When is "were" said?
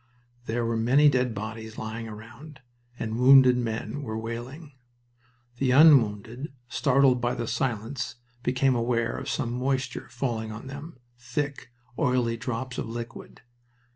0.65-0.77, 4.01-4.17